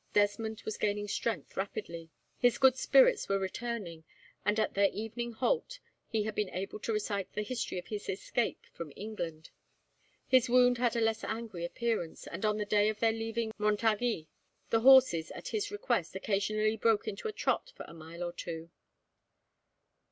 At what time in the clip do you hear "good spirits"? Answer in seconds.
2.57-3.29